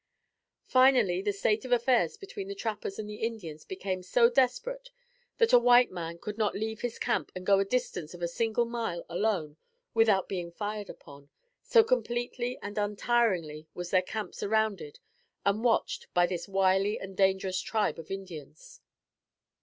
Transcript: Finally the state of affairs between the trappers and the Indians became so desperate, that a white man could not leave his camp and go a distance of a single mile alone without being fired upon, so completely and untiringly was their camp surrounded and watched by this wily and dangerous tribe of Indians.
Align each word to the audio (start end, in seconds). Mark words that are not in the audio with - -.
Finally 0.65 1.21
the 1.21 1.31
state 1.31 1.63
of 1.63 1.71
affairs 1.71 2.17
between 2.17 2.47
the 2.47 2.55
trappers 2.55 2.97
and 2.97 3.07
the 3.07 3.17
Indians 3.21 3.63
became 3.63 4.01
so 4.01 4.31
desperate, 4.31 4.89
that 5.37 5.53
a 5.53 5.59
white 5.59 5.91
man 5.91 6.17
could 6.17 6.39
not 6.39 6.55
leave 6.55 6.81
his 6.81 6.97
camp 6.97 7.31
and 7.35 7.45
go 7.45 7.59
a 7.59 7.65
distance 7.65 8.15
of 8.15 8.23
a 8.23 8.27
single 8.27 8.65
mile 8.65 9.05
alone 9.07 9.57
without 9.93 10.27
being 10.27 10.51
fired 10.51 10.89
upon, 10.89 11.29
so 11.61 11.83
completely 11.83 12.57
and 12.63 12.79
untiringly 12.79 13.67
was 13.75 13.91
their 13.91 14.01
camp 14.01 14.33
surrounded 14.33 14.97
and 15.45 15.63
watched 15.63 16.11
by 16.15 16.25
this 16.25 16.47
wily 16.47 16.99
and 16.99 17.15
dangerous 17.15 17.59
tribe 17.61 17.99
of 17.99 18.09
Indians. 18.09 18.81